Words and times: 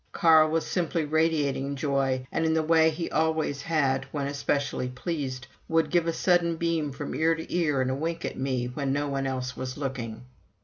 Carl 0.13 0.49
was 0.49 0.65
simply 0.65 1.05
radiating 1.05 1.75
joy, 1.75 2.25
and 2.31 2.43
in 2.43 2.55
the 2.55 2.63
way 2.63 2.89
he 2.89 3.07
always 3.11 3.61
had 3.61 4.03
when 4.05 4.25
especially 4.25 4.87
pleased, 4.89 5.45
would 5.69 5.91
give 5.91 6.07
a 6.07 6.11
sudden 6.11 6.55
beam 6.55 6.91
from 6.91 7.13
ear 7.13 7.35
to 7.35 7.55
ear, 7.55 7.81
and 7.81 7.91
a 7.91 7.95
wink 7.95 8.25
at 8.25 8.35
me 8.35 8.65
when 8.65 8.91
no 8.91 9.07
one 9.07 9.27
else 9.27 9.55
was 9.55 9.77
looking. 9.77 10.23